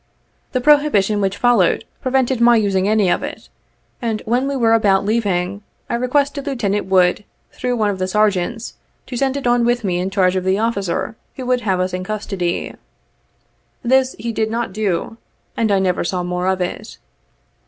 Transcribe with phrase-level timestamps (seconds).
[0.53, 3.49] The prohibition which followed, pre vented my using any of it,
[4.01, 8.07] and, when we were about leav ing, I requested Lieutenant Wood, through one of the
[8.07, 11.79] Sergeants, to send it on with me in charge of the officer who would have
[11.79, 12.73] us in custody.
[13.83, 15.17] This he did not do,
[15.55, 16.97] and I never saw more of it.